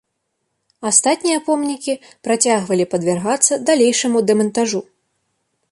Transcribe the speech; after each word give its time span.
Астатнія 0.89 1.39
помнікі 1.49 1.93
працягвалі 2.29 2.89
падвяргацца 2.95 3.53
далейшаму 3.69 4.19
дэмантажу. 4.33 4.81